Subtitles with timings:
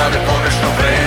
[0.00, 0.99] prade pogrešno vreme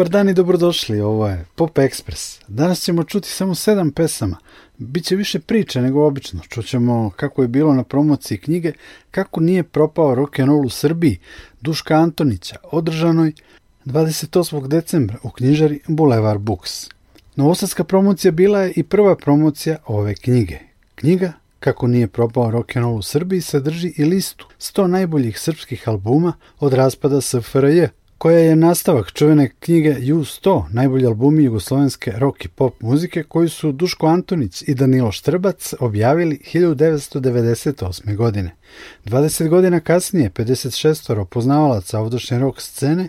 [0.00, 2.40] Dobar dan i dobrodošli, ovo je Pop Express.
[2.48, 4.36] Danas ćemo čuti samo sedam pesama.
[4.78, 6.40] Biće više priče nego obično.
[6.48, 8.72] Čućemo kako je bilo na promociji knjige
[9.10, 11.18] Kako nije propao rock'n'roll u Srbiji
[11.60, 13.32] Duška Antonića, održanoj
[13.84, 14.66] 28.
[14.66, 16.88] decembra u knjižari Boulevard Books.
[17.36, 20.58] Novosadska promocija bila je i prva promocija ove knjige.
[20.94, 26.72] Knjiga Kako nije propao rock'n'roll u Srbiji sadrži i listu 100 najboljih srpskih albuma od
[26.72, 27.86] raspada SFRJ,
[28.20, 33.72] koja je nastavak čuvene knjige U100, najbolji albumi jugoslovenske rock i pop muzike koju su
[33.72, 38.16] Duško Antonić i Danilo Štrbac objavili 1998.
[38.16, 38.56] godine.
[39.04, 43.08] 20 godina kasnije 56 poznavalaca ovdašnje rock scene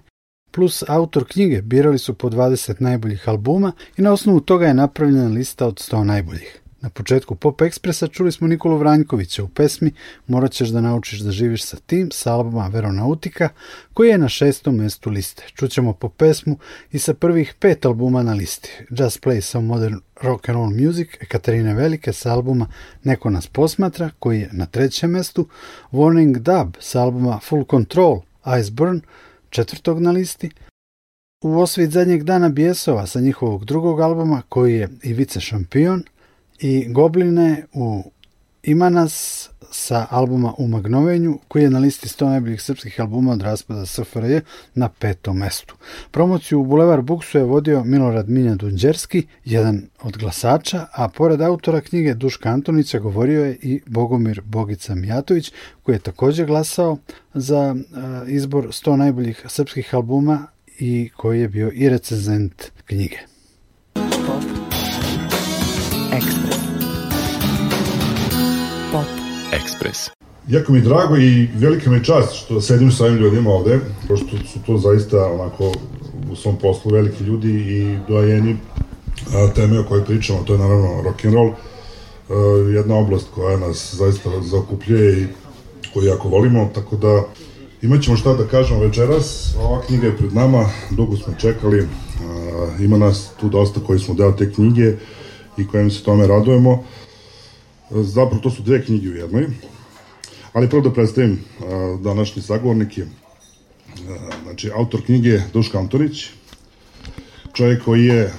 [0.51, 5.27] plus autor knjige birali su po 20 najboljih albuma i na osnovu toga je napravljena
[5.27, 6.60] lista od 100 najboljih.
[6.81, 9.91] Na početku Pop Ekspresa čuli smo Nikolu Vranjkovića u pesmi
[10.27, 13.49] Morat ćeš da naučiš da živiš sa tim sa albuma Veronautika
[13.93, 15.43] koji je na šestom mestu liste.
[15.55, 16.57] Čućemo po pesmu
[16.91, 18.69] i sa prvih pet albuma na listi.
[18.89, 22.67] Just Play Some Modern Rock and Roll Music Katarine Velike sa albuma
[23.03, 25.47] Neko nas posmatra koji je na trećem mestu.
[25.91, 28.21] Warning Dub sa albuma Full Control
[28.59, 29.01] Iceburn
[29.49, 30.49] četvrtog na listi.
[31.43, 36.03] U osvit zadnjeg dana Bijesova sa njihovog drugog albuma koji je Ivica šampion
[36.61, 38.03] i Gobline u
[38.63, 43.41] Ima nas sa albuma U Magnovenju, koji je na listi 100 najboljih srpskih albuma od
[43.41, 44.39] raspada SFRJ
[44.75, 45.75] na petom mestu.
[46.11, 51.81] Promociju u Boulevard Booksu je vodio Milorad Minja Dunđerski, jedan od glasača, a pored autora
[51.81, 55.51] knjige Duška Antonića govorio je i Bogomir Bogica Mijatović,
[55.83, 56.97] koji je također glasao
[57.33, 60.47] za uh, izbor 100 najboljih srpskih albuma
[60.79, 63.17] i koji je bio i recenzent knjige.
[63.93, 64.70] Pop
[66.21, 66.59] Express.
[68.91, 69.05] Pop
[69.53, 70.09] Ekspres.
[70.47, 73.79] Jako mi je drago i velika mi je čast što sedim sa ovim ljudima ovde,
[74.07, 75.71] pošto su to zaista onako
[76.31, 78.57] u svom poslu veliki ljudi i dojeni
[79.35, 82.33] a, teme o kojoj pričamo, to je naravno rock and roll, a,
[82.75, 85.27] jedna oblast koja nas zaista zaokupljuje i
[85.93, 87.23] koju jako volimo, tako da
[87.81, 89.55] imat ćemo šta da kažemo večeras.
[89.59, 91.87] Ova knjiga je pred nama, dugo smo čekali,
[92.79, 94.93] ima nas tu dosta koji smo deo te knjige
[95.57, 96.83] i kojem se tome radujemo.
[97.89, 99.47] Zapravo to su dve knjige u jednoj.
[100.53, 101.39] Ali prvo da predstavim
[101.99, 103.05] današnji sagovornike.
[104.09, 106.27] A, znači, autor knjige je Duška Antonić,
[107.53, 108.33] čovjek koji je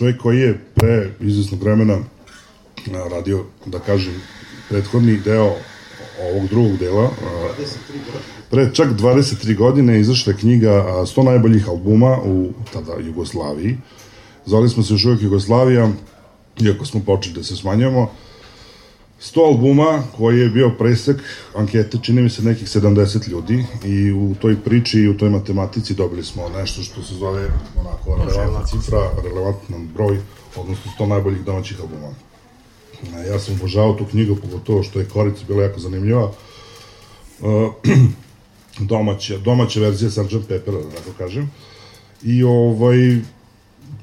[0.00, 1.98] čovjek koji je pre izvesnog vremena
[3.10, 4.14] radio, da kažem,
[4.68, 5.54] prethodni deo
[6.22, 7.10] ovog drugog dela.
[8.50, 13.78] Pre čak 23 godine izašla je knjiga 100 najboljih albuma u tada Jugoslaviji.
[14.46, 15.90] Zvali smo se još uvijek Jugoslavija,
[16.60, 18.10] iako smo počeli da se smanjujemo.
[19.20, 21.16] 100 albuma koji je bio presek
[21.54, 25.94] ankete, čini mi se nekih 70 ljudi i u toj priči i u toj matematici
[25.94, 30.18] dobili smo nešto što se zove onako relevantna cifra, relevantan broj,
[30.56, 32.14] odnosno 100 najboljih domaćih albuma.
[33.32, 36.32] Ja sam obožavao tu knjigu, pogotovo što je Korica bila jako zanimljiva.
[38.90, 40.48] domaća, domaća verzija Sgt.
[40.48, 41.50] Pepper, da tako kažem.
[42.22, 43.18] I ovaj,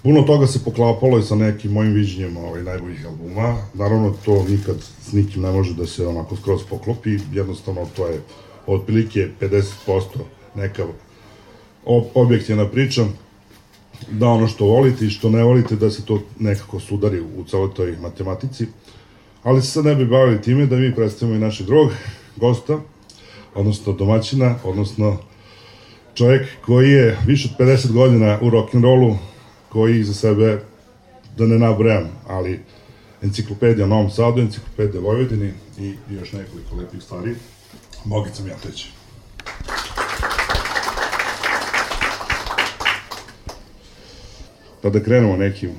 [0.04, 3.58] puno toga se poklapalo i sa nekim mojim viđenjem ovaj, najboljih albuma.
[3.74, 7.20] Naravno, to nikad s nikim ne može da se onako skroz poklopi.
[7.34, 8.22] Jednostavno, to je
[8.68, 9.64] otprilike 50%
[10.56, 10.86] neka
[12.14, 13.06] objektivna priča
[14.12, 17.74] da ono što volite i što ne volite, da se to nekako sudari u celoj
[17.74, 18.66] toj matematici.
[19.44, 21.92] Ali se sad ne bi bavili time da mi predstavimo i našeg drugog
[22.36, 22.80] gosta,
[23.58, 25.18] odnosno domaćina, odnosno
[26.14, 29.16] čovjek koji je više od 50 godina u rock'n'rollu,
[29.70, 30.62] koji za sebe,
[31.38, 32.60] da ne nabrajam, ali
[33.22, 37.36] enciklopedija u Novom Sadu, enciklopedija Vojvodini i još nekoliko lepih stvari.
[38.06, 38.86] Mogica Mijatović.
[44.82, 45.72] Pa da krenemo nekim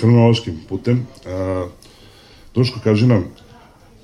[0.00, 1.06] hronološkim putem.
[1.26, 1.66] A,
[2.54, 3.24] Duško, kaži nam,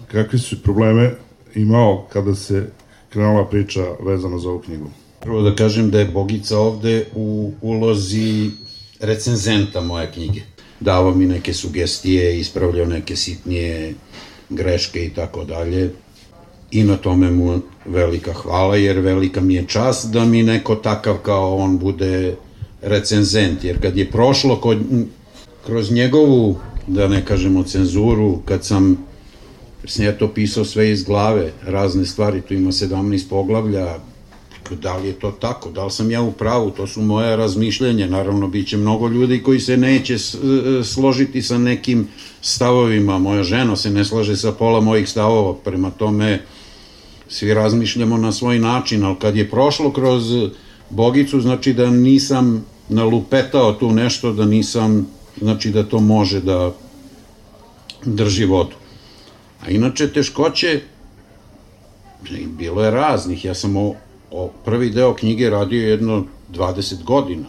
[0.07, 1.15] kakve su probleme
[1.55, 2.71] imao kada se
[3.09, 4.91] krenula priča vezana za ovu knjigu?
[5.21, 8.51] Prvo da kažem da je Bogica ovde u ulozi
[9.01, 10.41] recenzenta moje knjige.
[10.81, 13.95] Davao mi neke sugestije, ispravljao neke sitnije
[14.49, 15.91] greške i tako dalje.
[16.71, 21.17] I na tome mu velika hvala, jer velika mi je čast da mi neko takav
[21.17, 22.37] kao on bude
[22.83, 23.65] recenzent.
[23.65, 24.79] Jer kad je prošlo kod,
[25.67, 29.08] kroz njegovu, da ne kažemo cenzuru, kad sam
[29.85, 33.99] sam ja to pisao sve iz glave, razne stvari, tu ima 17 poglavlja,
[34.71, 38.07] da li je to tako, da li sam ja u pravu, to su moje razmišljenje,
[38.07, 40.19] naravno bit će mnogo ljudi koji se neće e,
[40.85, 42.09] složiti sa nekim
[42.41, 46.43] stavovima, moja žena se ne slaže sa pola mojih stavova, prema tome
[47.29, 50.23] svi razmišljamo na svoj način, ali kad je prošlo kroz
[50.91, 55.07] Bogicu, znači da nisam nalupetao tu nešto, da nisam,
[55.41, 56.73] znači da to može da
[58.05, 58.75] drži vodu.
[59.63, 60.81] A inače, teškoće,
[62.47, 63.95] bilo je raznih, ja sam o,
[64.31, 67.47] o prvi deo knjige radio jedno 20 godina.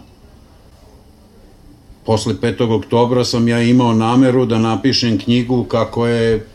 [2.05, 2.77] Posle 5.
[2.77, 6.47] oktobra sam ja imao nameru da napišem knjigu kako je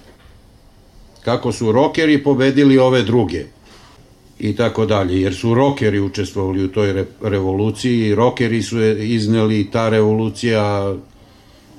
[1.24, 3.44] kako su rokeri pobedili ove druge
[4.38, 9.88] i tako dalje, jer su rokeri učestvovali u toj re, revoluciji, rokeri su izneli ta
[9.88, 10.94] revolucija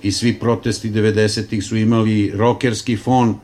[0.02, 3.36] i svi protesti 90-ih su imali rokerski fon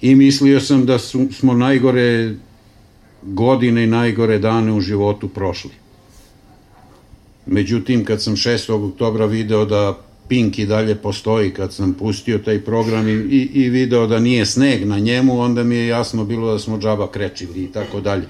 [0.00, 2.34] i mislio sam da su, smo najgore
[3.22, 5.70] godine i najgore dane u životu prošli.
[7.46, 8.90] Međutim, kad sam 6.
[8.90, 13.68] oktobra video da Pink i dalje postoji, kad sam pustio taj program i, i, i
[13.68, 17.64] video da nije sneg na njemu, onda mi je jasno bilo da smo džaba krečili
[17.64, 18.26] i tako dalje.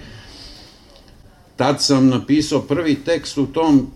[1.57, 3.91] Tad sam napisao prvi tekst u tom,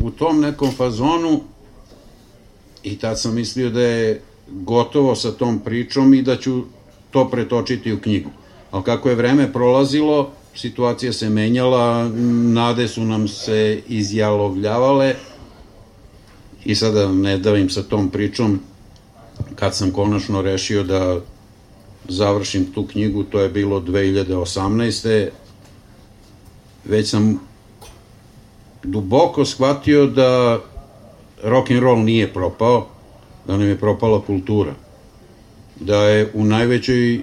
[0.00, 1.40] u tom nekom fazonu
[2.82, 6.64] i tad sam mislio da je gotovo sa tom pričom i da ću
[7.10, 8.30] to pretočiti u knjigu.
[8.70, 12.08] Ali kako je vreme prolazilo, situacija se menjala,
[12.52, 15.14] nade su nam se izjalovljavale
[16.64, 18.60] i sada ne davim sa tom pričom,
[19.54, 21.20] kad sam konačno rešio da
[22.08, 25.28] završim tu knjigu, to je bilo 2018.
[26.84, 27.40] Već sam
[28.82, 30.60] duboko shvatio da
[31.42, 32.86] rock and roll nije propao,
[33.46, 34.87] da nam je propala kultura
[35.80, 37.20] da je u najvećoj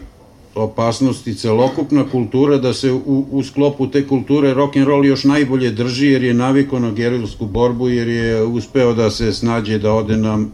[0.56, 5.72] opasnosti celokupna kultura, da se u, u sklopu te kulture rock and roll još najbolje
[5.72, 10.18] drži jer je naviko na gerilsku borbu, jer je uspeo da se snađe da ode
[10.18, 10.46] na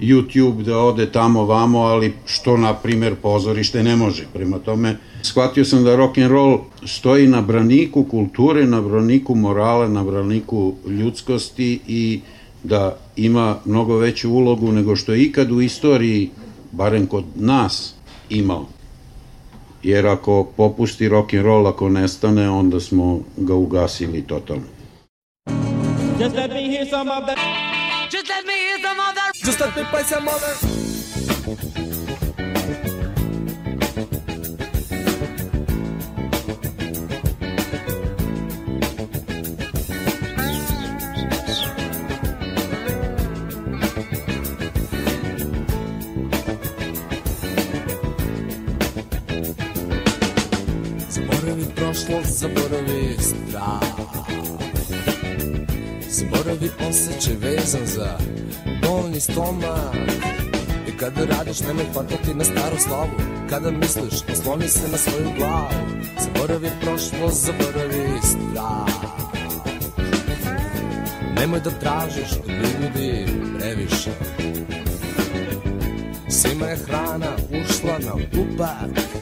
[0.00, 4.26] YouTube, da ode tamo vamo, ali što na primer pozorište ne može.
[4.32, 9.88] Prema tome, shvatio sam da rock and roll stoji na braniku kulture, na braniku morala,
[9.88, 12.20] na braniku ljudskosti i
[12.64, 16.30] da ima mnogo veću ulogu nego što je ikad u istoriji
[16.72, 17.94] barem kod nas,
[18.28, 18.66] imao.
[19.82, 24.66] Jer ako popusti rock and roll, ako nestane, onda smo ga ugasili totalno.
[26.18, 27.38] Just let me hear some of that.
[28.10, 29.32] Just let me hear some of that.
[29.46, 31.87] Just let me play some of that.
[51.88, 53.80] Prošlo, zaboravi strah.
[56.08, 58.18] Zaboravi osjećaj vezan za
[58.82, 59.96] bolni stomak.
[60.88, 63.10] I kada radiš nemoj hvatati na staru slavu.
[63.50, 65.70] Kada misliš osloni se na svoju glavu.
[66.20, 68.94] Zaboravi prošlo, zaboravi strah.
[71.36, 73.26] Nemoj da tražiš od ljudi
[73.58, 74.10] previše.
[76.28, 79.18] Svima je hrana ušla na upak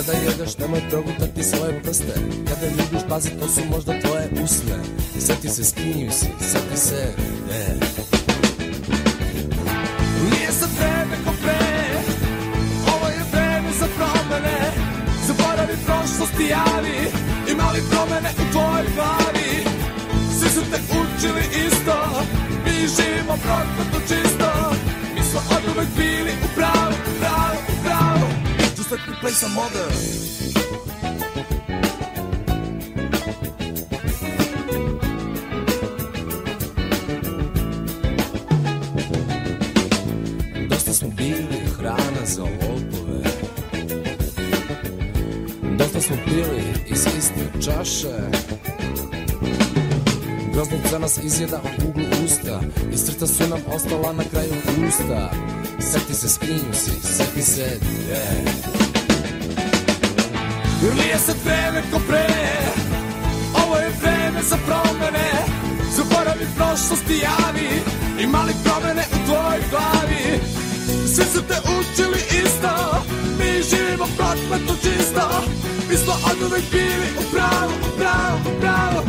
[0.00, 2.14] kada jedeš nemoj progutati svoje prste.
[2.48, 4.76] Kada ljubiš pazi to su možda tvoje usne.
[5.26, 7.14] Sjeti se s kim si, sjeti se
[7.44, 7.64] gde
[10.24, 11.60] Nije sad vreme ko pre
[12.94, 14.58] Ovo je vreme za promene.
[15.26, 17.00] Zaboravi prošlost i javi
[17.52, 19.52] Ima li promene u tvojoj glavi.
[20.38, 21.96] Svi su te učili isto
[22.64, 24.50] Mi živimo prokleto čisto.
[25.14, 26.79] Mi smo od uvek bili u pravu,
[28.90, 29.88] Just let me play some other
[40.68, 43.22] Dosta smo bili hrana za lopove.
[45.78, 48.16] Dosta smo pili iz iste čaše.
[50.52, 52.60] Groznica nas izjeda u uglu usta
[52.92, 54.54] I srca su nam ostala na kraju
[54.88, 55.30] usta.
[55.80, 58.79] Seti se s kim si, seti se gde
[60.82, 62.26] Jer nije sad vreme ko pre.
[63.64, 65.30] Ovo je vreme za promene
[65.96, 67.70] Zaboravi prošlost i javi.
[68.20, 70.40] Ima li promene u tvojoj glavi.
[71.14, 73.02] Svi su te učili isto
[73.38, 75.24] Mi živimo prokleto čisto.
[75.90, 79.00] Mi smo od uvek bili u pravu, u pravu, u pravu.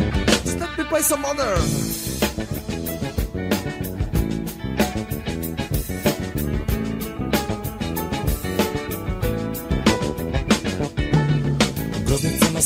[0.60, 1.91] Let me play some other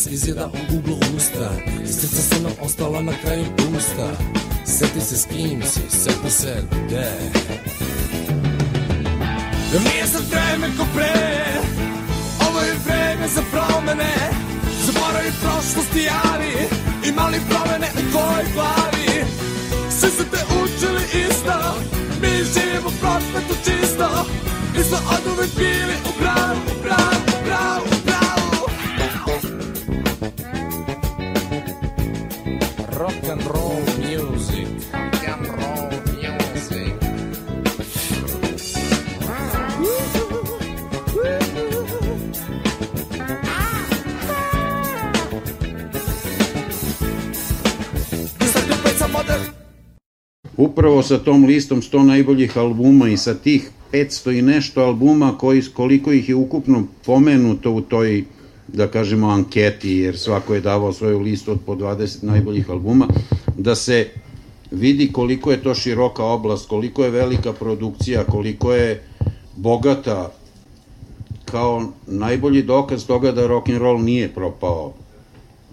[0.06, 1.50] Nas izjeda u uglu usta.
[1.84, 3.44] I srca su nam ostala na kraju
[3.78, 4.08] usta
[4.64, 7.10] Seti se s kim si, seti se gde.
[9.72, 11.14] Jer nije sad vreme ko pre
[12.48, 14.14] Ovo je vreme za promene.
[14.86, 16.54] Zaboravi prošlost i javi
[17.08, 19.24] Ima li promene u tvojoj glavi.
[20.00, 21.58] Svi su te učili isto
[22.20, 24.26] Mi živimo prokleto čisto.
[24.76, 26.75] Mi smo od uvek bili u pravu,
[50.56, 55.62] Upravo sa tom listom 100 najboljih albuma i sa tih 500 i nešto albuma koji,
[55.74, 58.24] koliko ih je ukupno pomenuto u toj
[58.68, 63.08] da kažemo anketi, jer svako je davao svoju listu od po 20 najboljih albuma,
[63.58, 64.08] da se
[64.70, 69.02] vidi koliko je to široka oblast, koliko je velika produkcija, koliko je
[69.56, 70.32] bogata
[71.44, 74.92] kao najbolji dokaz toga da rock and roll nije propao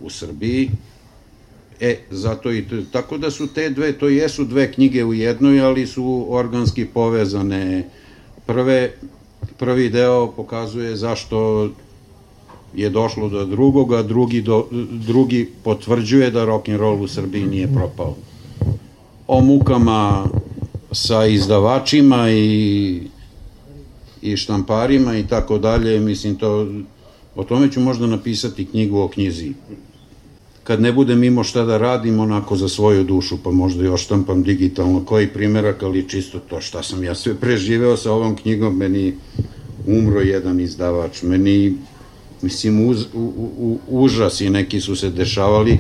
[0.01, 0.69] u Srbiji.
[1.83, 5.61] E, zato i to, tako da su te dve, to jesu dve knjige u jednoj,
[5.61, 7.89] ali su organski povezane.
[8.45, 8.91] Prve,
[9.57, 11.69] prvi deo pokazuje zašto
[12.75, 14.67] je došlo do drugoga, drugi, do,
[15.07, 18.15] drugi potvrđuje da rock and roll u Srbiji nije propao.
[19.27, 20.25] O mukama
[20.91, 23.01] sa izdavačima i
[24.21, 26.67] i štamparima i tako dalje, mislim to
[27.35, 29.53] o tome ću možda napisati knjigu o knjizi.
[30.63, 34.43] Kad ne budem imao šta da radim onako za svoju dušu, pa možda i oštampam
[34.43, 35.05] digitalno.
[35.05, 39.13] Koji primerak, ali čisto to šta sam ja sve preživeo sa ovom knjigom, meni
[39.87, 41.75] umro jedan izdavač, meni
[42.41, 45.79] mislim uz, u, u, užasi neki su se dešavali.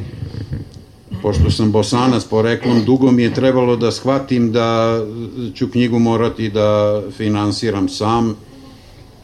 [1.21, 4.99] Pošto sam bosanac poreklom, dugo mi je trebalo da shvatim da
[5.55, 8.35] ću knjigu morati da finansiram sam,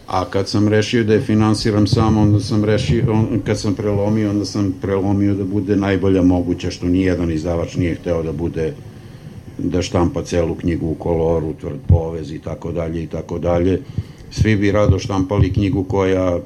[0.09, 4.29] a kad sam rešio da je finansiram sam, onda sam rešio, on, kad sam prelomio,
[4.29, 8.73] onda sam prelomio da bude najbolja moguća, što nijedan izdavač nije hteo da bude
[9.57, 13.81] da štampa celu knjigu u koloru, tvrd povez i tako dalje i tako dalje.
[14.31, 16.39] Svi bi rado štampali knjigu koja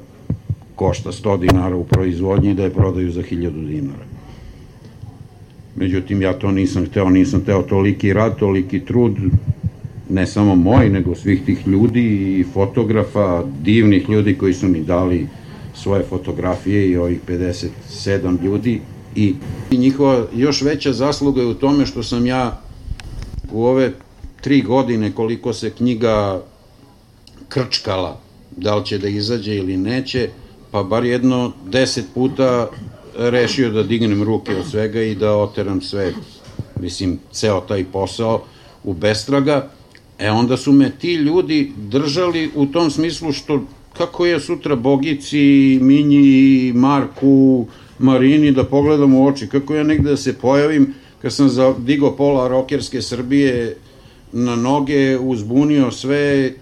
[0.74, 4.04] košta 100 dinara u proizvodnji da je prodaju za 1000 dinara.
[5.76, 9.16] Međutim, ja to nisam hteo, nisam hteo toliki rad, toliki trud,
[10.08, 15.28] ne samo moj, nego svih tih ljudi i fotografa, divnih ljudi koji su mi dali
[15.74, 18.80] svoje fotografije i ovih 57 ljudi.
[19.16, 19.34] I
[19.70, 22.60] njihova još veća zasluga je u tome što sam ja
[23.52, 23.92] u ove
[24.40, 26.42] tri godine koliko se knjiga
[27.48, 28.20] krčkala,
[28.56, 30.28] da li će da izađe ili neće,
[30.70, 32.70] pa bar jedno deset puta
[33.18, 36.12] rešio da dignem ruke od svega i da oteram sve,
[36.80, 38.42] mislim, ceo taj posao
[38.84, 39.70] u bestraga,
[40.24, 45.78] e onda su me ti ljudi držali u tom smislu što kako je sutra Bogici,
[45.82, 47.66] Minji, Marku,
[47.98, 52.48] Marini da pogledam u oči, kako ja negde da se pojavim kad sam digo pola
[52.48, 53.76] rokerske Srbije
[54.32, 56.52] na noge, uzbunio sve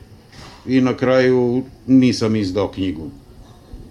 [0.67, 3.11] i na kraju nisam izdao knjigu.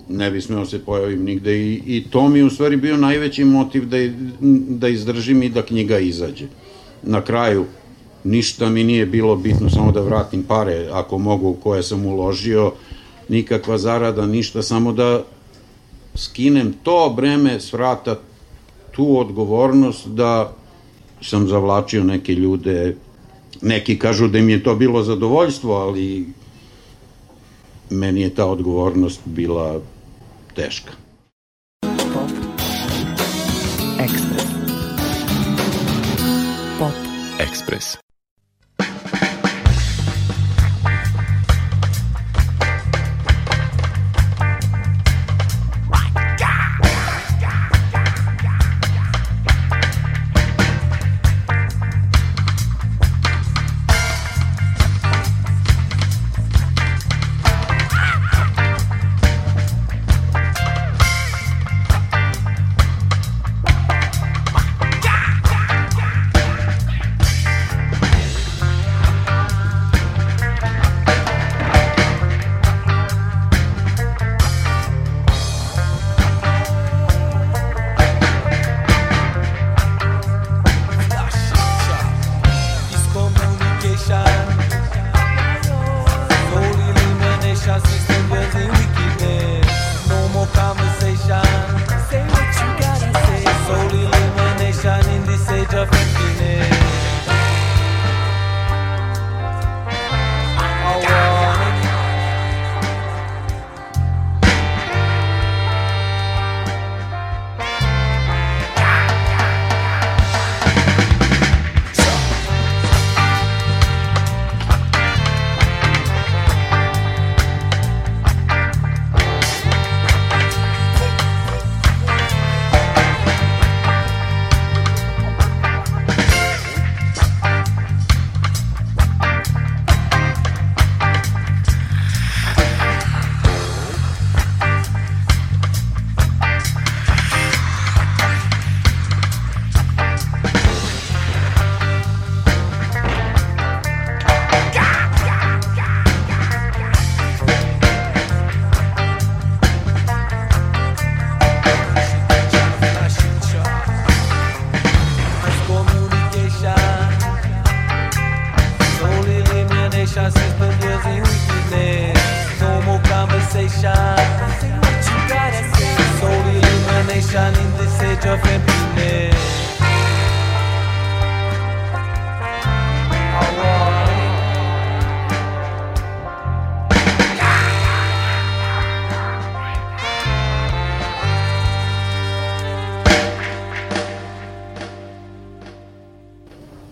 [0.09, 3.85] Ne bi smeo se pojavim nigde i, i to mi u stvari bio najveći motiv
[3.85, 3.97] da,
[4.67, 6.45] da izdržim i da knjiga izađe.
[7.03, 7.65] Na kraju
[8.23, 12.71] ništa mi nije bilo bitno, samo da vratim pare ako mogu koje sam uložio,
[13.29, 15.23] nikakva zarada, ništa, samo da
[16.15, 18.19] skinem to breme s vrata,
[18.91, 20.53] tu odgovornost da
[21.21, 22.97] sam zavlačio neke ljude,
[23.61, 26.25] neki kažu da im je to bilo zadovoljstvo, ali
[27.89, 29.79] meni je ta odgovornost bila
[30.55, 30.91] teška.
[32.13, 32.29] Pop.
[33.99, 34.45] Ekspres.
[36.79, 36.93] Pop.
[37.39, 38.00] Ekspres.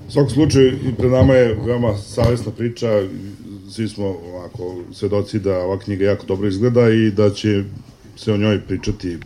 [0.10, 2.88] Svakom slučaju, pred nama je veoma savjesna priča,
[3.72, 7.64] svi smo ovako svedoci da ova knjiga jako dobro izgleda i da će
[8.18, 9.18] se o njoj pričati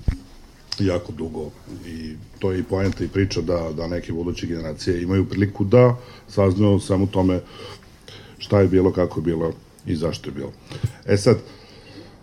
[0.80, 1.52] jako dugo
[1.88, 5.98] i to je i poenta i priča da, da neke buduće generacije imaju priliku da
[6.28, 7.40] saznaju samo tome
[8.38, 9.54] šta je bilo, kako je bilo
[9.86, 10.52] i zašto je bilo.
[11.06, 11.38] E sad,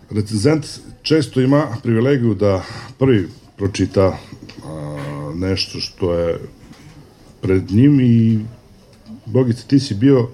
[0.09, 0.65] recenzent
[1.01, 2.63] često ima privilegiju da
[2.97, 4.17] prvi pročita
[4.65, 6.39] a, nešto što je
[7.41, 8.39] pred njim i
[9.25, 10.27] Bogice, ti si bio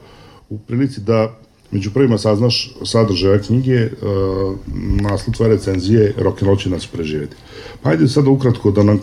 [0.50, 1.38] u prilici da
[1.72, 4.56] među prvima saznaš sadržaj ove knjige, uh,
[5.02, 7.36] naslov tvoje recenzije Rock'n'roll će nas preživeti.
[7.82, 9.00] Pa ajde sada ukratko da nam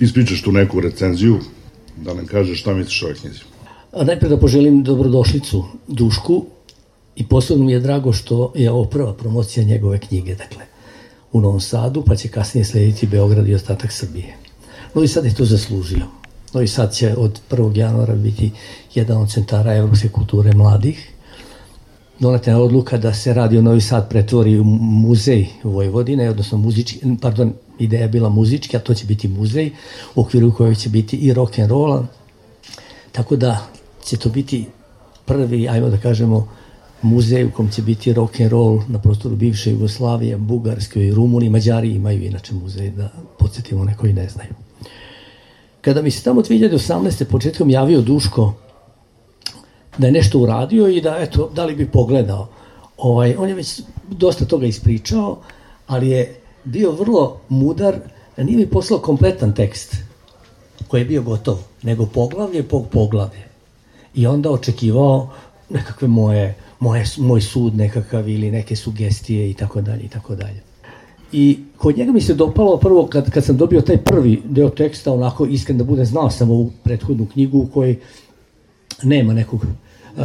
[0.00, 1.38] ispričaš tu neku recenziju,
[1.96, 3.40] da nam kažeš šta misliš o ovoj knjizi.
[3.92, 6.44] A najpre da poželim dobrodošlicu Dušku
[7.16, 10.64] i posebno mi je drago što je ovo prva promocija njegove knjige, dakle,
[11.32, 14.36] u Novom Sadu, pa će kasnije slediti Beograd i ostatak Srbije.
[14.94, 16.21] No i sad je to zaslužio.
[16.52, 17.76] Novi Sad će od 1.
[17.76, 18.50] januara biti
[18.94, 21.12] jedan od centara evropske kulture mladih.
[22.18, 27.52] Doneta je odluka da se radio Novi Sad pretvori u muzej Vojvodine, odnosno muzički, pardon,
[27.78, 29.70] ideja je bila muzički, a to će biti muzej
[30.14, 32.02] u okviru kojeg će biti i rock and roll.
[33.12, 33.66] Tako da
[34.04, 34.66] će to biti
[35.24, 36.48] prvi, ajmo da kažemo,
[37.02, 41.50] muzej u kom će biti rock and roll na prostoru bivše Jugoslavije, Bugarske i Rumuni,
[41.50, 44.61] Mađari imaju inače muzej, da podsjetimo neko i ne znaju.
[45.82, 47.24] Kada mi se tamo 2018.
[47.24, 48.52] početkom javio Duško
[49.98, 52.48] da je nešto uradio i da, eto, da li bi pogledao,
[52.96, 55.38] ovaj, on je već dosta toga ispričao,
[55.86, 57.98] ali je bio vrlo mudar,
[58.36, 59.96] nije mi poslao kompletan tekst
[60.88, 63.48] koji je bio gotov, nego poglavlje po poglavlje.
[64.14, 65.30] I onda očekivao
[65.70, 70.71] nekakve moje, moje, moj sud nekakav ili neke sugestije i tako dalje i tako dalje.
[71.32, 75.12] I kod njega mi se dopalo prvo kad, kad sam dobio taj prvi deo teksta,
[75.12, 77.98] onako iskren da bude, znao sam ovu prethodnu knjigu u kojoj
[79.02, 79.64] nema nekog
[80.16, 80.24] uh,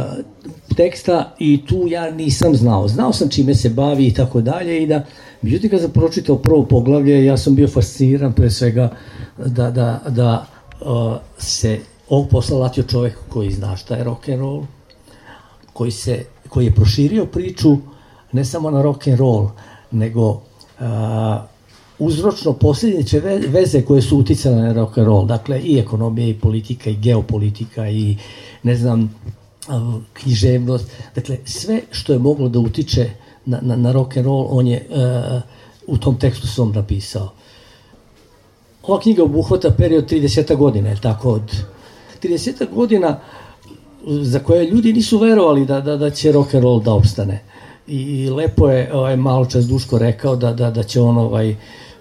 [0.76, 2.88] teksta i tu ja nisam znao.
[2.88, 5.04] Znao sam čime se bavi i tako dalje i da,
[5.42, 8.90] međutim kad sam pročitao prvo poglavlje, ja sam bio fasciniran pre svega
[9.46, 10.46] da, da, da
[10.80, 14.62] uh, se ovog posla latio čovek koji zna šta je rock and roll,
[15.72, 17.76] koji, se, koji je proširio priču
[18.32, 19.48] ne samo na rock and roll,
[19.90, 20.42] nego
[21.98, 26.90] uzročno posljedniče veze koje su uticale na rock and roll, dakle i ekonomija i politika
[26.90, 28.16] i geopolitika i
[28.62, 29.14] ne znam
[30.12, 33.10] književnost, dakle sve što je moglo da utiče
[33.46, 35.42] na, na, na rock and roll, on je uh,
[35.86, 37.32] u tom tekstu svom napisao.
[38.82, 41.56] Ova knjiga obuhvata period 30 godina, je tako, od
[42.22, 43.20] 30 godina
[44.06, 47.42] za koje ljudi nisu verovali da, da, da će rock and roll da opstane.
[47.88, 51.56] I lepo je ovaj, malo čas Duško rekao da, da, da će on ovaj,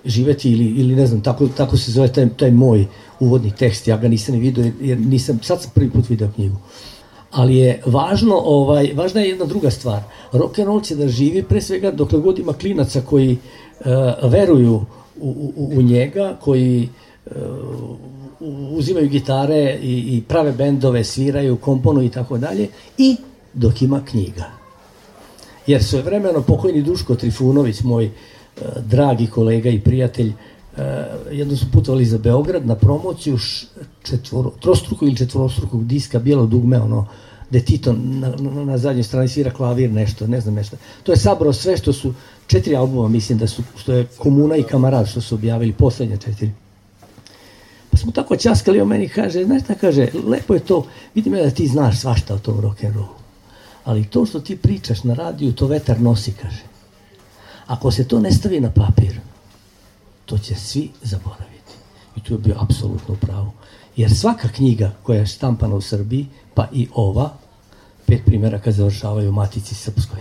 [0.06, 2.86] živeti ili, ili ne znam, tako, tako se zove taj, taj moj
[3.19, 6.56] uvodni tekst, ja ga nisam ni vidio jer nisam, sad sam prvi put video knjigu.
[7.32, 10.02] Ali je važno, ovaj, važna je jedna druga stvar.
[10.32, 13.86] Rock and roll će da živi pre svega dokle god ima klinaca koji uh,
[14.32, 14.86] veruju
[15.19, 16.89] u, u, u njega, koji
[17.26, 17.34] uh,
[18.71, 23.15] uzimaju gitare i, i prave bendove, sviraju, komponuju i tako dalje i
[23.54, 24.57] dok ima knjiga.
[25.68, 30.84] Jer svoje vremeno pokojni Duško Trifunović, moj uh, dragi kolega i prijatelj, uh,
[31.32, 33.38] jedno su putovali za Beograd na promociju
[34.04, 37.08] četvoro, trostrukog ili četvorostrukog diska Bijelo dugme, ono,
[37.50, 40.78] gde Tito na, na, na zadnjoj strani svira klavir nešto, ne znam nešto.
[41.04, 42.14] To je sabrao sve što su,
[42.48, 46.52] četiri albuma mislim da su, što je Komuna i Kamarad što su objavili, poslednje četiri.
[47.92, 51.44] Pa smo tako časkali, on meni kaže, znaš šta kaže, lepo je to, vidim ja
[51.44, 53.17] da ti znaš svašta o tom rock'n'rollu,
[53.88, 56.63] ali to što ti pričaš na radiju, to vetar nosi, kaže.
[57.67, 59.19] Ako se to ne stavi na papir,
[60.26, 61.73] to će svi zaboraviti.
[62.15, 63.52] I tu je bio apsolutno u pravu.
[63.95, 67.34] Jer svaka knjiga koja je štampana u Srbiji, pa i ova,
[68.06, 70.19] pet primjera kad završavaju Matici Srpskoj.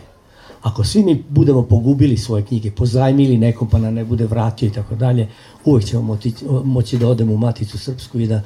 [0.63, 4.73] Ako svi mi budemo pogubili svoje knjige, pozajmili nekom pa nam ne bude vratio i
[4.73, 5.29] tako dalje,
[5.65, 6.33] uvek ćemo moći,
[6.65, 8.43] moći da odemo u Maticu Srpsku i da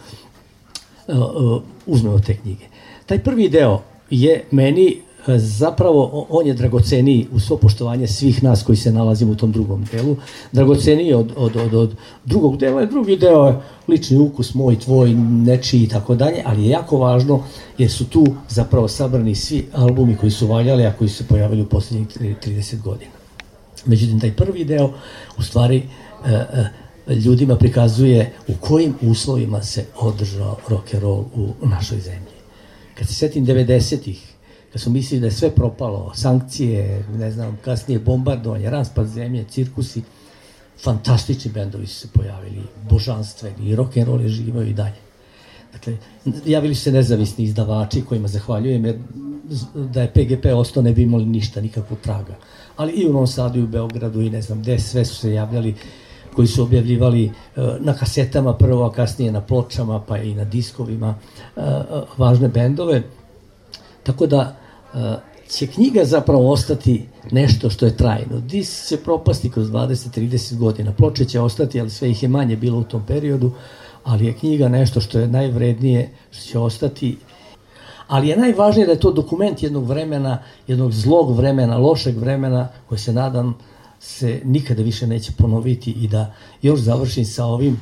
[1.09, 2.65] uh, uh, uzmemo te knjige.
[3.07, 8.77] Taj prvi deo je meni zapravo on je dragoceniji u svo poštovanje svih nas koji
[8.77, 10.17] se nalazimo u tom drugom delu,
[10.53, 15.83] dragoceniji od, od, od, od drugog dela, drugi deo je lični ukus moj, tvoj, nečiji
[15.83, 17.43] i tako dalje, ali je jako važno
[17.79, 21.63] jer su tu zapravo sabrani svi albumi koji su valjali, a koji su se pojavili
[21.63, 23.13] u poslednjih 30 godina.
[23.87, 24.91] Međutim, taj prvi deo
[25.39, 25.83] u stvari
[26.27, 32.33] e, e, ljudima prikazuje u kojim uslovima se održao rock and roll u našoj zemlji.
[32.95, 34.30] Kad se setim 90-ih,
[34.73, 40.03] kad su mislili da je sve propalo, sankcije, ne znam, kasnije bombardovanje, raspad zemlje, cirkusi,
[40.83, 45.01] fantastični bendovi su se pojavili, božanstveni, i rock and roll je živao i dalje.
[45.73, 45.97] Dakle,
[46.47, 48.99] javili su se nezavisni izdavači kojima zahvaljujem, jer
[49.75, 52.37] da je PGP ostao ne bi imali ništa, nikakvu traga.
[52.77, 55.33] Ali i u Novom Sadu i u Beogradu i ne znam gde, sve su se
[55.33, 55.75] javljali
[56.35, 61.15] koji su objavljivali uh, na kasetama prvo, a kasnije na pločama, pa i na diskovima
[61.57, 63.03] uh, uh, važne bendove.
[64.03, 64.57] Tako da
[65.49, 68.41] će knjiga zapravo ostati nešto što je trajno.
[68.41, 70.93] Dis će propasti kroz 20-30 godina.
[70.93, 73.53] Ploče će ostati, ali sve ih je manje bilo u tom periodu,
[74.05, 77.17] ali je knjiga nešto što je najvrednije, što će ostati
[78.11, 82.99] ali je najvažnije da je to dokument jednog vremena, jednog zlog vremena, lošeg vremena, koji
[82.99, 83.55] se nadam
[84.01, 87.81] se nikada više neće ponoviti i da još završim sa ovim.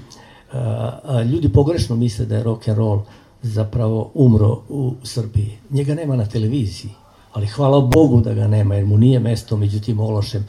[1.33, 3.01] ljudi pogrešno misle da je rock and roll
[3.43, 5.59] zapravo umro u Srbiji.
[5.71, 6.91] Njega nema na televiziji,
[7.33, 10.47] ali hvala Bogu da ga nema, jer mu nije mesto među tim ološem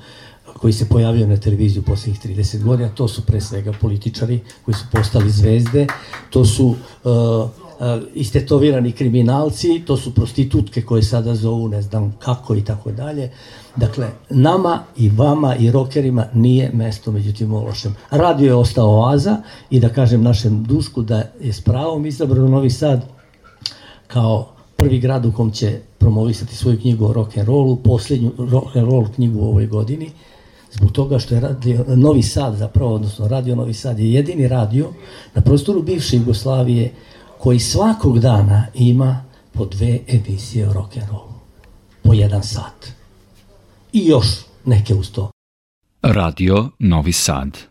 [0.58, 4.86] koji se pojavio na televiziju poslednjih 30 godina, to su pre svega političari koji su
[4.92, 5.88] postali zvezde,
[6.30, 7.50] to su uh, uh,
[8.14, 13.32] istetovirani kriminalci, to su prostitutke koje sada zovu ne znam kako i tako dalje.
[13.80, 17.96] Dakle, nama i vama i rokerima nije mesto među tim ološem.
[18.12, 19.38] Radio je ostao oaza
[19.70, 23.06] i da kažem našem dušku da je s pravom izabrano Novi Sad
[24.08, 28.76] kao prvi grad u kom će promovisati svoju knjigu o rock and rollu, poslednju rock
[28.76, 30.12] and roll knjigu u ovoj godini,
[30.72, 34.90] zbog toga što je radio Novi Sad zapravo, odnosno radio Novi Sad je jedini radio
[35.36, 36.94] na prostoru bivše Jugoslavije
[37.38, 41.34] koji svakog dana ima po dve emisije o rock and rollu.
[42.04, 42.99] Po jedan sat.
[43.94, 44.26] I još
[44.66, 45.32] neke uz to.
[46.02, 47.69] Radio Novi Sad.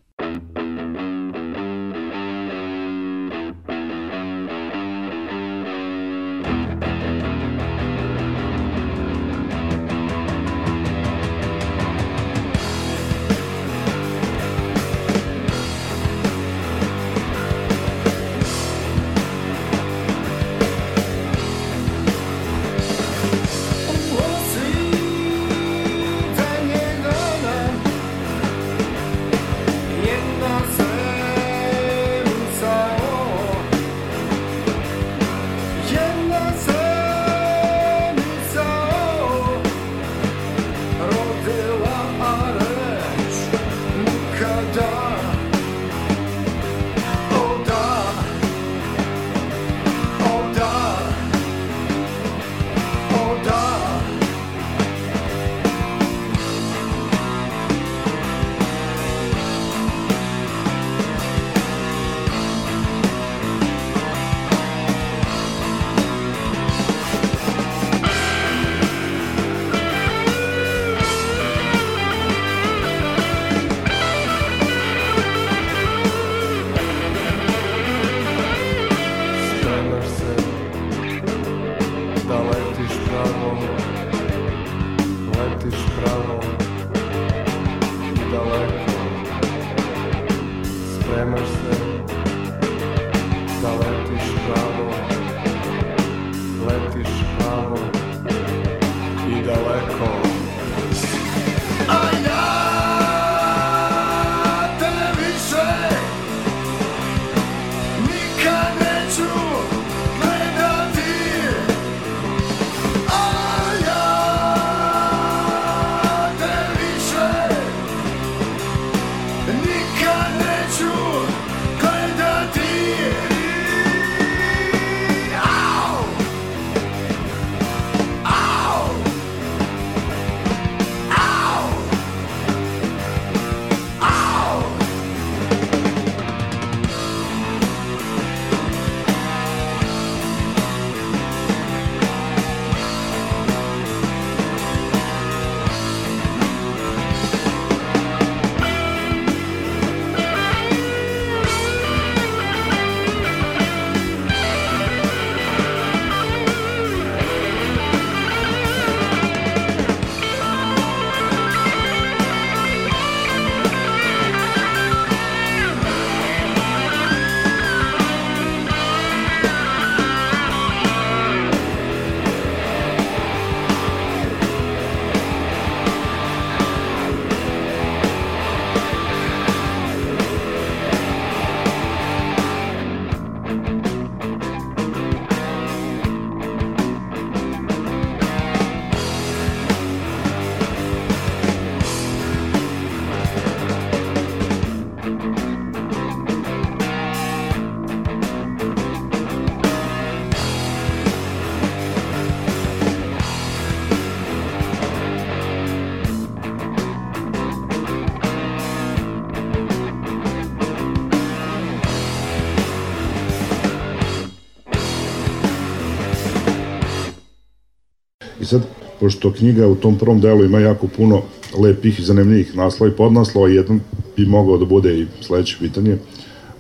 [219.09, 221.23] Pošto knjiga u tom prvom delu ima jako puno
[221.59, 223.81] lepih i zanimljivih naslova i podnaslova, jedan
[224.17, 225.97] bi mogao da bude i sledeće pitanje.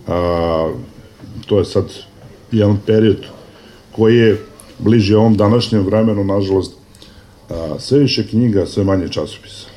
[0.07, 0.73] A,
[1.47, 1.93] to je sad
[2.53, 3.27] jedan period
[3.93, 4.39] koji je
[4.79, 6.73] bliže ovom današnjem vremenu, nažalost,
[7.51, 9.69] a, sve više knjiga, sve manje časopisa.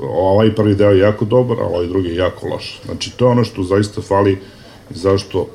[0.00, 2.80] Ovaj prvi deo je jako dobar, a ovaj drugi je jako loš.
[2.84, 4.32] Znači, to je ono što zaista fali
[4.90, 5.48] i zašto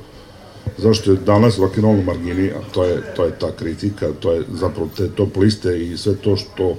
[0.78, 4.32] zašto je danas rock roll u margini, a to je, to je ta kritika, to
[4.32, 6.76] je zapravo te top liste i sve to što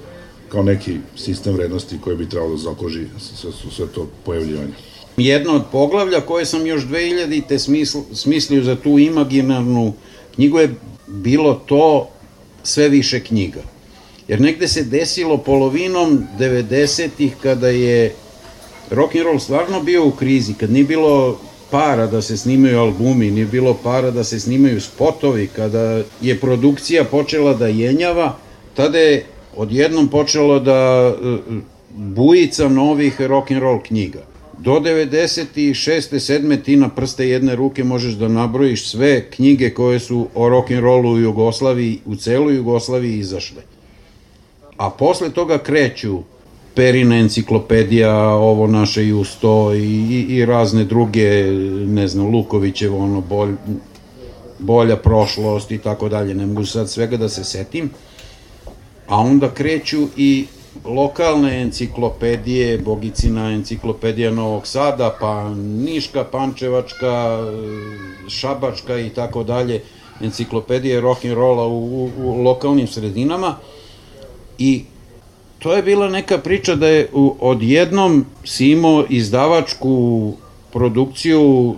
[0.48, 4.72] kao neki sistem vrednosti koji bi trebalo da zakoži sve, sve to pojavljivanje.
[5.16, 9.92] Jedno od poglavlja koje sam još 2000-te smisl, smislio za tu imaginarnu
[10.34, 10.74] knjigu je
[11.06, 12.08] bilo to
[12.62, 13.62] sve više knjiga.
[14.28, 18.14] Jer negde se desilo polovinom 90-ih kada je
[18.90, 21.40] rock and roll stvarno bio u krizi, kad nije bilo
[21.74, 27.04] para da se snimaju albumi, nije bilo para da se snimaju spotovi, kada je produkcija
[27.04, 28.36] počela da jenjava,
[28.74, 29.24] tada je
[29.56, 31.36] odjednom počelo da e,
[31.90, 34.22] bujica novih rock and roll knjiga.
[34.58, 35.74] Do 96.
[35.74, 36.62] 7.
[36.62, 40.80] ti na prste jedne ruke možeš da nabrojiš sve knjige koje su o rock and
[40.80, 43.62] rollu u Jugoslaviji, u celoj Jugoslaviji izašle.
[44.76, 46.22] A posle toga kreću
[46.74, 51.44] Perina enciklopedija, ovo naše Justo i, i, i razne druge,
[51.86, 53.54] ne znam, Lukovićevo, ono, bolj,
[54.58, 56.34] bolja prošlost i tako dalje.
[56.34, 57.90] Ne mogu sad svega da se setim.
[59.08, 60.46] A onda kreću i
[60.84, 67.38] lokalne enciklopedije, Bogicina enciklopedija Novog Sada, pa Niška, Pančevačka,
[68.28, 69.82] Šabačka i tako dalje,
[70.20, 73.56] enciklopedije rock'n'rolla u, u, u lokalnim sredinama
[74.58, 74.84] i
[75.64, 80.32] to je bila neka priča da je u, odjednom si imao izdavačku
[80.72, 81.76] produkciju,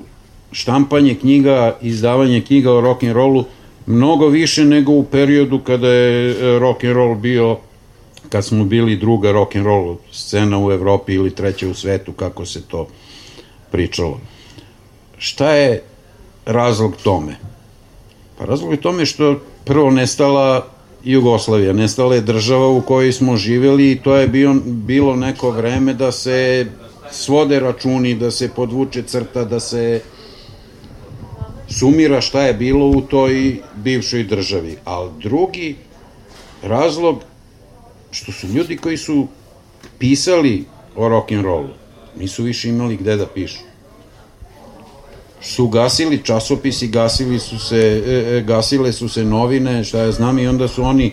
[0.52, 3.44] štampanje knjiga, izdavanje knjiga o rock'n'rollu
[3.86, 7.58] mnogo više nego u periodu kada je e, rock'n'roll bio
[8.28, 12.46] kad smo bili druga rock and roll scena u Evropi ili treća u svetu, kako
[12.46, 12.88] se to
[13.70, 14.20] pričalo.
[15.18, 15.82] Šta je
[16.46, 17.36] razlog tome?
[18.38, 20.75] Pa razlog je tome što prvo nestala
[21.06, 25.94] Jugoslavija, nestala je država u kojoj smo živeli i to je bio, bilo neko vreme
[25.94, 26.66] da se
[27.10, 30.00] svode računi, da se podvuče crta, da se
[31.68, 34.76] sumira šta je bilo u toj bivšoj državi.
[34.84, 35.76] Ali drugi
[36.62, 37.22] razlog
[38.10, 39.26] što su ljudi koji su
[39.98, 40.64] pisali
[40.96, 41.86] o rock and rollu
[42.18, 43.62] nisu više imali gde da pišu.
[45.46, 50.38] Su gasili časopisi, gasili su se, e, e, gasile su se novine, šta ja znam,
[50.38, 51.12] i onda su oni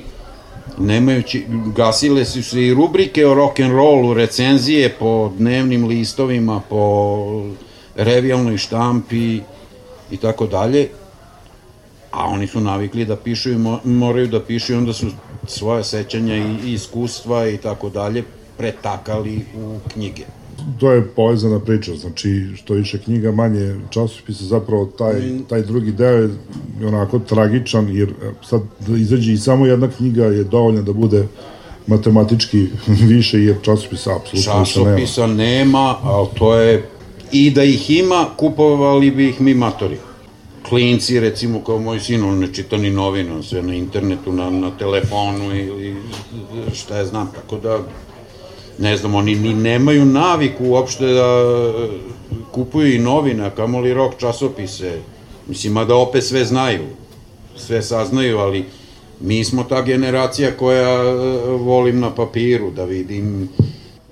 [0.77, 7.25] nemajući, gasile su se i rubrike o rock and rollu, recenzije po dnevnim listovima, po
[7.95, 9.39] revijalnoj štampi
[10.11, 10.89] i tako dalje,
[12.11, 15.07] a oni su navikli da pišu i mo, moraju da pišu i onda su
[15.47, 18.23] svoje sećanja i iskustva i tako dalje
[18.57, 20.23] pretakali u knjige.
[20.79, 26.17] To je povezana priča, znači što više knjiga, manje časopisa, zapravo taj, taj drugi deo
[26.17, 26.29] je
[26.87, 31.27] onako tragičan, jer e, sad da izađe i samo jedna knjiga je dovoljna da bude
[31.87, 32.67] matematički
[33.13, 34.95] više, jer časopisa apsolutno više nema.
[34.95, 36.83] Časopisa nema, ali to je
[37.31, 39.97] i da ih ima, kupovali bi ih mi matori
[40.69, 44.49] klinci, recimo kao moj sin, on ne čita ni novine, on sve na internetu, na,
[44.49, 45.95] na telefonu ili
[46.73, 47.79] šta je znam, tako da
[48.79, 51.27] ne znam, oni ni nemaju naviku uopšte da
[52.51, 54.99] kupuju i novine, a kamoli rok časopise,
[55.47, 56.83] mislim, da opet sve znaju,
[57.57, 58.65] sve saznaju, ali
[59.21, 61.13] mi smo ta generacija koja e,
[61.49, 63.49] volim na papiru da vidim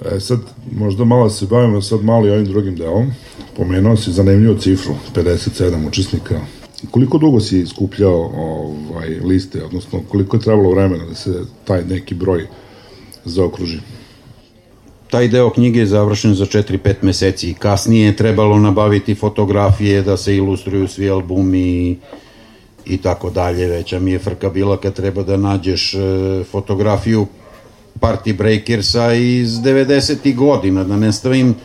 [0.06, 0.40] E sad,
[0.72, 3.12] možda malo se bavimo sad malo i ovim drugim delom.
[3.58, 6.42] Pomenuo si zanimljivu cifru, 57 učesnika.
[6.92, 12.16] Koliko dugo si skupljao ovaj, liste, odnosno koliko je trebalo vremena da se taj neki
[12.16, 12.48] broj
[13.26, 13.80] zaokruži?
[15.12, 20.36] Taj deo knjige je završen za 4-5 meseci kasnije je trebalo nabaviti fotografije da se
[20.36, 21.98] ilustruju svi albumi
[22.86, 23.68] i tako dalje.
[23.68, 25.98] Veća mi je frka bila kad treba da nađeš e,
[26.52, 27.28] fotografiju
[28.00, 30.36] Party Breakersa iz 90.
[30.36, 31.56] godina, da ne stavim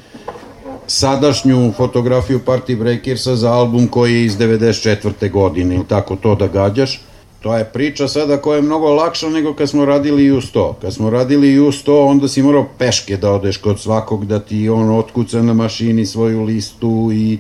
[0.87, 5.31] sadašnju fotografiju Party Breakersa za album koji je iz 94.
[5.31, 7.01] godine tako to da gađaš.
[7.47, 10.73] To je priča sada koja je mnogo lakša nego kad smo radili u 100.
[10.81, 14.69] Kad smo radili u 100, onda si morao peške da odeš kod svakog, da ti
[14.69, 17.39] on otkuca na mašini svoju listu i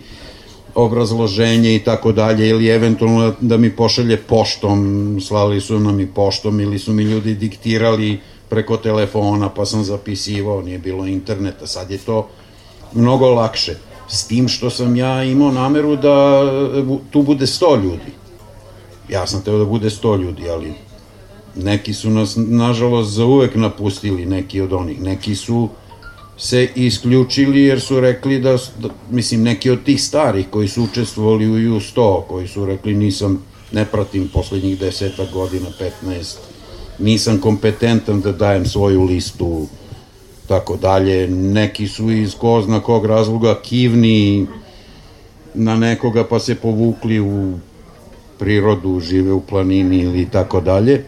[0.75, 6.61] obrazloženje i tako dalje, ili eventualno da mi pošalje poštom, slali su nam i poštom,
[6.61, 11.99] ili su mi ljudi diktirali preko telefona, pa sam zapisivao, nije bilo interneta, sad je
[11.99, 12.29] to
[12.95, 13.75] mnogo lakše.
[14.09, 16.45] S tim što sam ja imao nameru da
[17.11, 18.26] tu bude 100 ljudi.
[19.09, 20.73] Ja sam teo da bude 100 ljudi, ali
[21.55, 25.01] neki su nas, nažalost, za uvek napustili, neki od onih.
[25.03, 25.69] Neki su
[26.37, 31.47] se isključili jer su rekli da, da mislim, neki od tih starih koji su učestvovali
[31.47, 33.43] u U100, koji su rekli nisam,
[33.73, 35.69] ne pratim poslednjih deseta godina,
[36.05, 36.37] 15,
[36.99, 39.67] nisam kompetentan da dajem svoju listu
[40.49, 41.29] tako dalje.
[41.29, 44.47] Neki su iz ko zna kog razloga kivni
[45.55, 47.59] na nekoga pa se povukli u
[48.39, 51.05] prirodu, žive u planini ili tako dalje.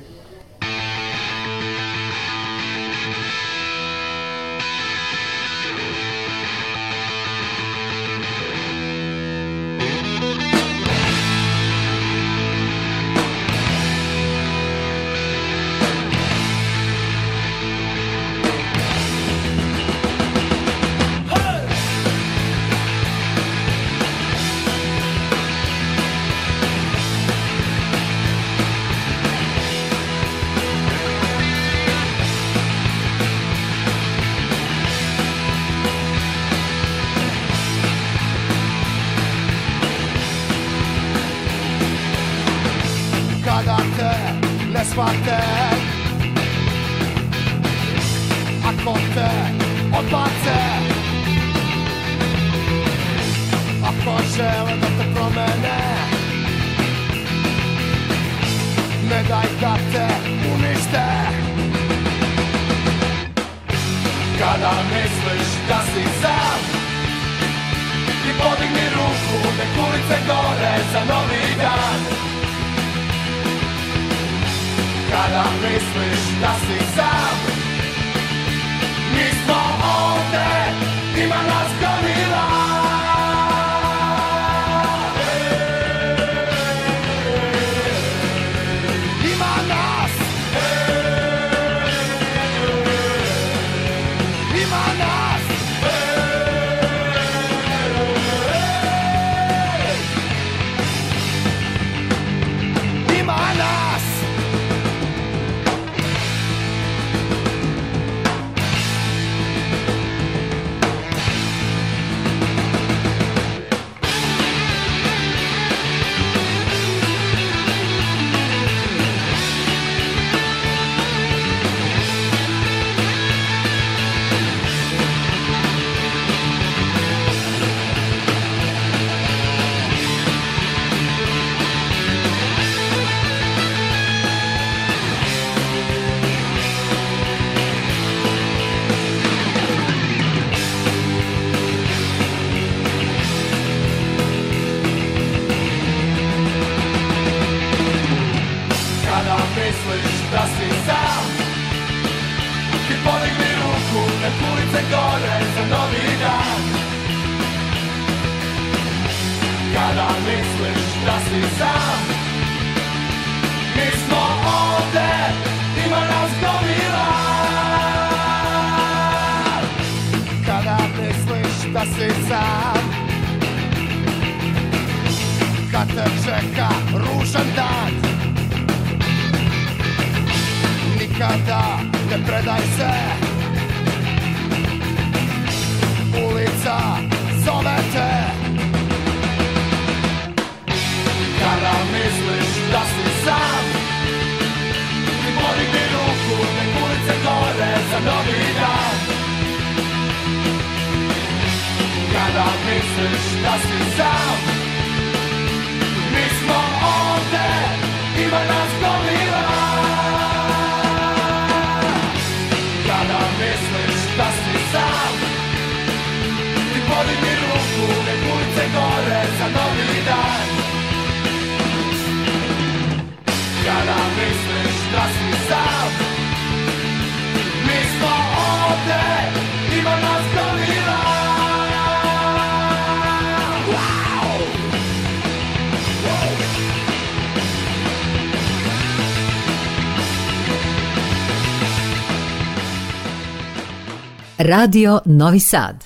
[244.39, 245.84] Radio Novi Sad.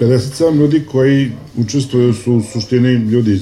[0.00, 3.40] 57 ljudi koji učestvuju su u suštini ljudi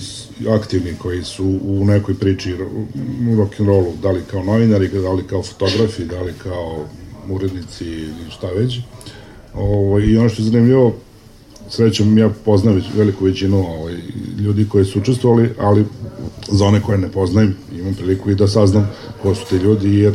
[0.50, 5.42] aktivni koji su u nekoj priči u rock'n'rollu, da li kao novinari, da li kao
[5.42, 6.84] fotografi, da li kao
[7.30, 8.78] urednici ili šta već.
[9.54, 10.94] Ovo, I ono što je zanimljivo,
[11.70, 13.94] srećom ja poznam veliku većinu ovaj,
[14.38, 15.84] ljudi koji su učestvovali, ali
[16.48, 18.90] za one koje ne poznajem imam priliku i da saznam
[19.22, 20.14] ko su ti ljudi jer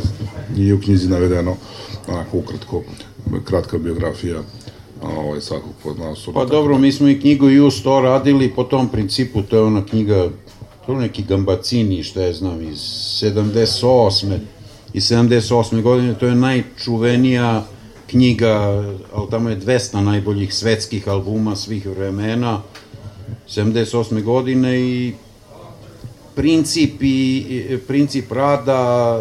[0.56, 1.56] je u knjizi navedeno
[2.08, 2.82] onako ukratko
[3.44, 4.42] kratka biografija
[5.02, 6.28] ovaj, svakog od nas.
[6.34, 9.86] Pa dobro, mi smo i knjigu Just to radili po tom principu, to je ona
[9.86, 10.28] knjiga,
[10.86, 14.38] to je neki Gambacini, šta je znam, iz 78.
[14.92, 15.82] i 78.
[15.82, 17.66] godine, to je najčuvenija
[18.06, 18.52] knjiga,
[19.12, 22.62] ali tamo je 200 najboljih svetskih albuma svih vremena,
[23.48, 24.22] 78.
[24.22, 25.12] godine i
[26.34, 29.18] princip i princip rada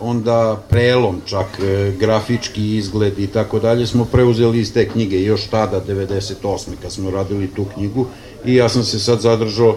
[0.00, 5.46] onda prelom čak e, grafički izgled i tako dalje smo preuzeli iz te knjige još
[5.46, 6.68] tada 98.
[6.82, 8.06] kad smo radili tu knjigu
[8.44, 9.76] i ja sam se sad zadržao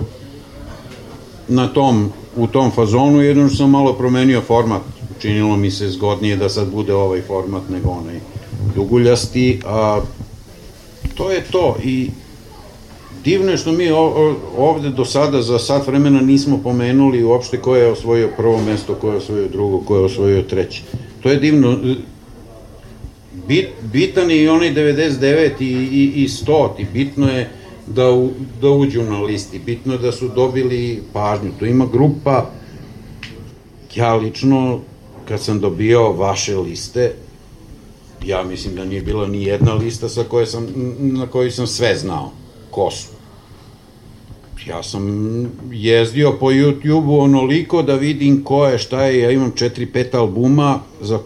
[1.47, 4.81] na tom u tom fazonu jedno što sam malo promenio format
[5.17, 8.19] učinilo mi se zgodnije da sad bude ovaj format nego onaj
[8.75, 10.01] duguljasti a
[11.15, 12.09] to je to i
[13.23, 13.89] divno je što mi
[14.57, 19.11] ovde do sada za sat vremena nismo pomenuli uopšte ko je osvojio prvo mesto, ko
[19.11, 20.81] je osvojio drugo, ko je osvojio treće.
[21.23, 21.77] To je divno.
[23.47, 27.49] Bit, bitan je i onaj 99 i, i, i 100 i bitno je
[27.87, 28.29] da, u,
[28.61, 31.51] da uđu na listi, bitno je da su dobili pažnju.
[31.59, 32.49] To ima grupa
[33.95, 34.79] ja lično,
[35.27, 37.13] kad sam dobio vaše liste,
[38.25, 40.67] ja mislim da nije bila ni jedna lista sa koje sam,
[40.99, 42.31] na kojoj sam sve znao
[42.77, 43.07] ko su.
[44.67, 45.03] Ja sam
[45.71, 51.19] jezdio po YouTube-u onoliko da vidim ko je, šta je, ja imam 4-5 albuma za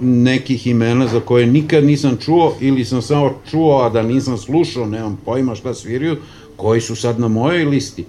[0.00, 4.86] nekih imena za koje nikad nisam čuo ili sam samo čuo, a da nisam slušao,
[4.86, 6.16] nemam pojma šta sviraju,
[6.56, 8.04] koji su sad na mojoj listi.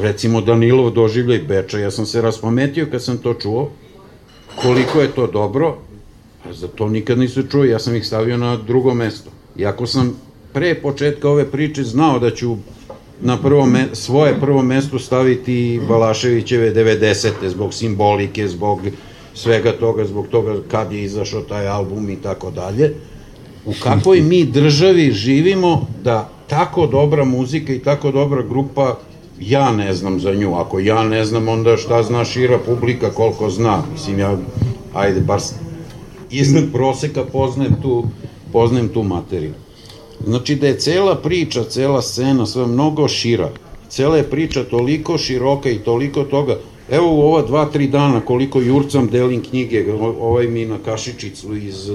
[0.00, 3.70] Recimo Danilov doživljaj Beča, ja sam se raspametio kad sam to čuo,
[4.62, 5.76] koliko je to dobro,
[6.48, 9.30] a za to nikad nisam čuo, ja sam ih stavio na drugo mesto.
[9.56, 10.16] Iako sam
[10.52, 12.56] pre početka ove priče znao da ću
[13.20, 17.48] na prvo me, svoje prvo mesto staviti Balaševićeve 90.
[17.48, 18.80] zbog simbolike, zbog
[19.34, 22.94] svega toga, zbog toga kad je izašao taj album i tako dalje.
[23.66, 28.98] U kakvoj mi državi živimo da tako dobra muzika i tako dobra grupa
[29.40, 30.54] ja ne znam za nju.
[30.54, 33.82] Ako ja ne znam, onda šta zna šira publika koliko zna.
[33.92, 34.38] Mislim, ja,
[34.94, 35.40] ajde, bar
[36.30, 38.04] iznad proseka poznajem tu,
[38.52, 39.52] poznajem tu materiju.
[40.26, 43.50] Znači da je cela priča, cela scena, sve mnogo šira.
[43.88, 46.58] Cela je priča toliko široka i toliko toga.
[46.90, 51.90] Evo u ova dva, tri dana koliko jurcam delim knjige, ovaj mi na kašičicu iz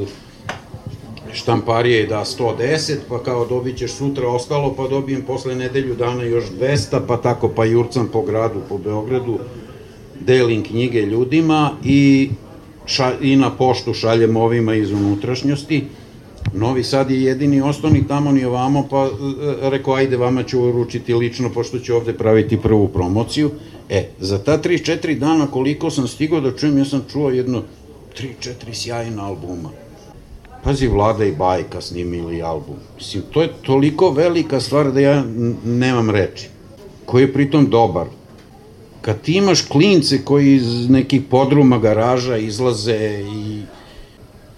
[1.34, 6.46] štamparije da 110, pa kao dobit ćeš sutra ostalo, pa dobijem posle nedelju dana još
[6.60, 9.40] 200, pa tako pa jurcam po gradu, po Beogradu,
[10.20, 12.30] delim knjige ljudima i,
[12.86, 15.84] ša, i na poštu šaljem ovima iz unutrašnjosti.
[16.56, 19.10] Novi Sad je jedini osnovni tamo ni ovamo, pa e,
[19.70, 23.52] rekao, ajde, vama ću uručiti lično, pošto ću ovde praviti prvu promociju.
[23.90, 27.64] E, za ta 3-4 dana koliko sam stigao da čujem, ja sam čuo jedno
[28.20, 29.70] 3-4 sjajna albuma.
[30.64, 32.76] Pazi, Vlada i Bajka snimili album.
[32.96, 35.24] Mislim, to je toliko velika stvar da ja
[35.66, 36.50] nemam reči.
[37.06, 38.08] Koji je pritom dobar.
[39.02, 43.62] Kad ti imaš klince koji iz nekih podruma garaža izlaze i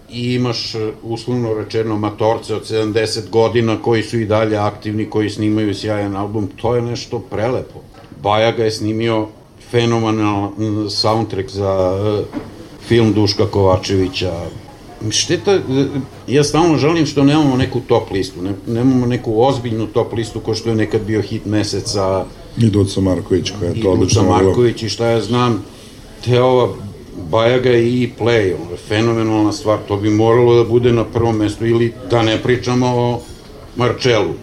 [0.10, 5.76] i imaš uslovno rečeno matorce od 70 godina koji su i dalje aktivni, koji snimaju
[5.76, 7.80] sjajan album, to je nešto prelepo.
[8.24, 9.28] Baja ga je snimio
[9.72, 11.98] fenomenalan soundtrack za
[12.88, 14.34] film Duška Kovačevića,
[15.10, 15.60] šteta,
[16.28, 20.56] ja stalno želim što nemamo neku top listu, ne, nemamo neku ozbiljnu top listu ko
[20.56, 22.26] što je nekad bio hit meseca.
[22.58, 25.64] I Duca Marković koja je to odlično I Duca Marković i šta ja znam,
[26.26, 26.74] te ova
[27.30, 31.66] Bajaga i Play, ovo je fenomenalna stvar, to bi moralo da bude na prvom mestu
[31.66, 33.22] ili da ne pričamo o
[33.76, 34.34] Marčelu.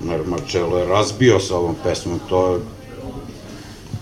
[0.00, 2.60] Mar Marčelo je razbio sa ovom pesmom, to je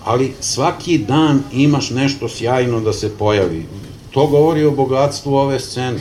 [0.04, 3.66] ali svaki dan imaš nešto sjajno da se pojavi
[4.12, 5.98] to govori o bogatstvu ove scene.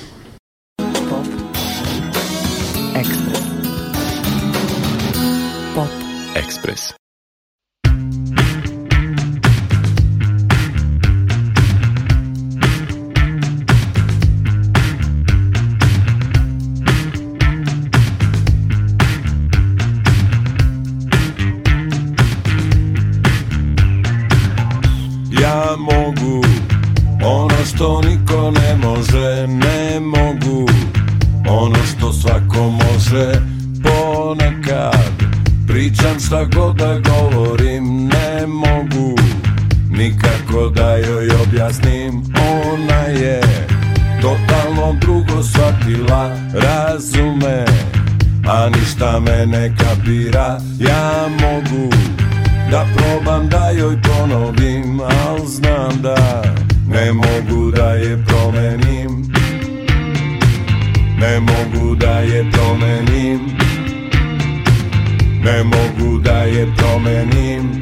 [35.81, 39.15] Pričam šta god da govorim, ne mogu
[39.91, 43.41] Nikako da joj objasnim, ona je
[44.21, 47.65] Totalno drugo shvatila, razume
[48.47, 51.95] A ništa me ne kapira, ja mogu
[52.71, 56.43] Da probam da joj ponovim, al znam da
[56.87, 59.33] Ne mogu da je promenim.
[61.19, 63.61] Ne mogu da je promenim
[65.43, 67.81] Ne mogu da je promenim.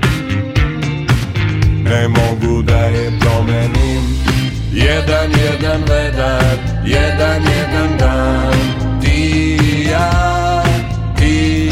[1.84, 4.02] Ne mogu da je promenim.
[4.74, 8.54] Jedan, jedan vedar, jedan, jedan dan.
[9.02, 9.58] Ti
[9.92, 10.64] ja,
[11.18, 11.70] ti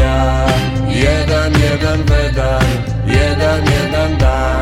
[0.00, 0.46] ja.
[0.88, 2.64] Jedan, jedan vedar,
[3.06, 4.59] jedan, jedan dan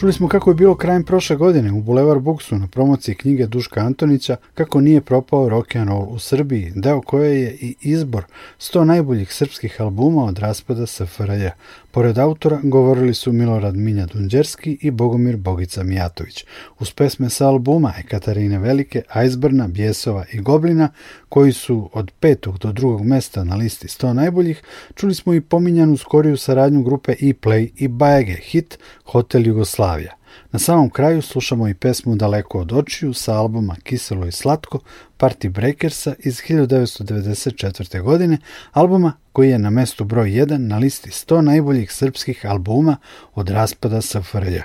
[0.00, 3.80] Čuli smo kako je bilo krajem prošle godine u Bulevar Buksu na promociji knjige Duška
[3.80, 8.24] Antonića kako nije propao rock and roll u Srbiji, deo koje je i izbor
[8.58, 11.48] 100 najboljih srpskih albuma od raspada SFRJ.
[11.92, 16.44] Pored autora govorili su Milorad Minja Dunđerski i Bogomir Bogica Mijatović.
[16.78, 20.88] Uz pesme sa albuma Ekaterine Velike, Ajzbrna, Bjesova i Goblina,
[21.28, 24.62] koji su od petog do drugog mesta na listi 100 najboljih,
[24.94, 29.90] čuli smo i pominjanu skoriju saradnju grupe E-Play i Bajege, hit Hotel Jugoslavija.
[30.52, 34.78] Na samom kraju slušamo i pesmu Daleko od očiju sa albuma Kiselo i slatko
[35.18, 38.02] Party Breakersa iz 1994.
[38.02, 38.38] godine,
[38.72, 42.96] albuma koji je na mestu broj 1 na listi 100 najboljih srpskih albuma
[43.34, 44.60] od raspada SFRJ.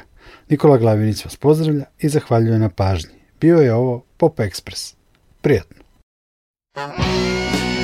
[0.49, 3.15] Nikola Glavinić vas pozdravlja i zahvaljuje na pažnji.
[3.41, 4.95] Bio je ovo Pop Express.
[5.41, 5.85] Prijatno.
[6.75, 7.74] Thank